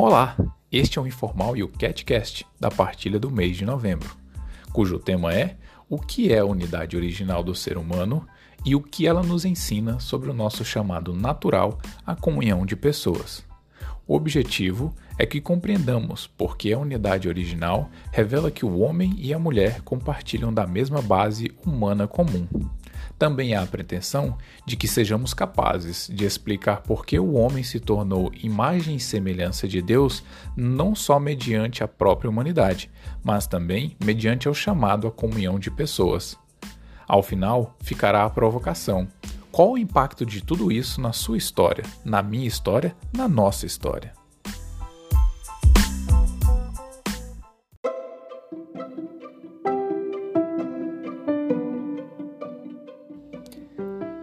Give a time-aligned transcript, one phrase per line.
[0.00, 0.36] Olá,
[0.70, 4.16] este é o Informal e o CatCast da partilha do mês de novembro,
[4.72, 5.56] cujo tema é
[5.88, 8.24] o que é a unidade original do ser humano
[8.64, 13.44] e o que ela nos ensina sobre o nosso chamado natural à comunhão de pessoas.
[14.06, 19.38] O objetivo é que compreendamos porque a unidade original revela que o homem e a
[19.38, 22.46] mulher compartilham da mesma base humana comum.
[23.18, 24.36] Também há a pretensão
[24.66, 29.68] de que sejamos capazes de explicar por que o homem se tornou imagem e semelhança
[29.68, 30.24] de Deus
[30.56, 32.90] não só mediante a própria humanidade,
[33.22, 36.36] mas também mediante o chamado à comunhão de pessoas.
[37.06, 39.08] Ao final, ficará a provocação:
[39.50, 44.17] qual o impacto de tudo isso na sua história, na minha história, na nossa história?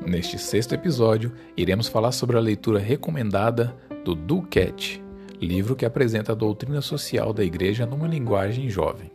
[0.05, 5.03] Neste sexto episódio, iremos falar sobre a leitura recomendada do Cat,
[5.41, 9.11] livro que apresenta a doutrina social da Igreja numa linguagem jovem.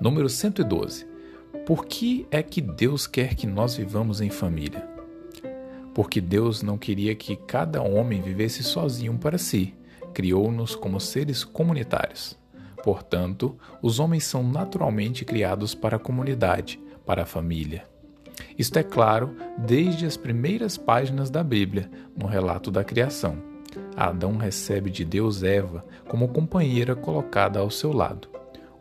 [0.00, 1.06] Número 112.
[1.66, 4.90] Por que é que Deus quer que nós vivamos em família?
[5.94, 9.74] porque Deus não queria que cada homem vivesse sozinho para si,
[10.14, 12.38] criou-nos como seres comunitários.
[12.82, 17.84] Portanto, os homens são naturalmente criados para a comunidade, para a família.
[18.58, 23.36] Isto é claro desde as primeiras páginas da Bíblia, no relato da criação.
[23.96, 28.28] Adão recebe de Deus Eva como companheira colocada ao seu lado.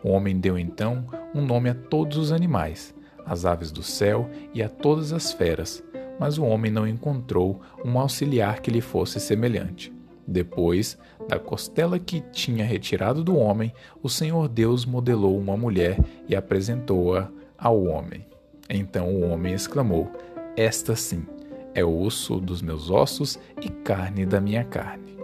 [0.04, 2.94] O homem deu então um nome a todos os animais,
[3.26, 5.84] às aves do céu e a todas as feras,
[6.20, 9.94] mas o homem não encontrou um auxiliar que lhe fosse semelhante.
[10.26, 10.98] Depois,
[11.28, 17.30] da costela que tinha retirado do homem, o Senhor Deus modelou uma mulher e apresentou-a
[17.58, 18.26] ao homem.
[18.70, 20.12] Então o homem exclamou:
[20.56, 21.26] Esta sim
[21.74, 25.19] é osso dos meus ossos e carne da minha carne.